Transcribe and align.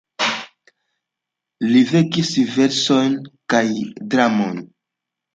Li 1.73 1.83
vekis 1.89 2.31
versojn 2.53 3.19
kaj 3.55 3.61
dramojn. 4.15 4.65